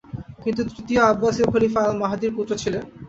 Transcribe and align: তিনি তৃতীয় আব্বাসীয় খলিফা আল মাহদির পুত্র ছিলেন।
তিনি 0.41 0.61
তৃতীয় 0.69 1.01
আব্বাসীয় 1.03 1.47
খলিফা 1.51 1.79
আল 1.83 1.93
মাহদির 2.01 2.35
পুত্র 2.37 2.53
ছিলেন। 2.63 2.83